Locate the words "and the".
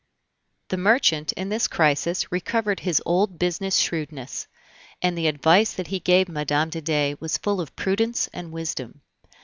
4.99-5.27